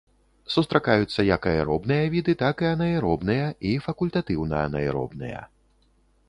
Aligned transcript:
Сустракаюцца 0.53 1.25
як 1.27 1.41
аэробныя 1.51 2.07
віды, 2.13 2.35
так 2.43 2.55
і 2.65 2.69
анаэробныя 2.75 3.45
і 3.73 3.75
факультатыўна-анаэробныя. 3.89 5.39